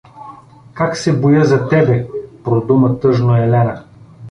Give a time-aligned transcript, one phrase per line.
[0.77, 2.07] —Как се боя за тебе…—
[2.43, 3.83] продума тъжно Елена.